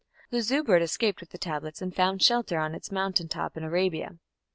[0.31, 3.63] The Zu bird escaped with the Tablets and found shelter on its mountain top in
[3.63, 4.17] Arabia.